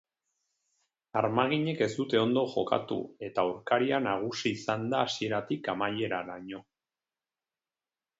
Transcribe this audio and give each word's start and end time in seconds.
Armaginek 1.19 1.81
ez 1.85 1.89
dute 1.97 2.19
ondo 2.21 2.43
jokatu 2.53 2.97
eta 3.27 3.43
aurkaria 3.49 3.99
nagusi 4.05 4.53
izan 4.61 4.87
da 4.95 5.03
hasieratik 5.09 5.71
amaieraraino. 5.75 6.63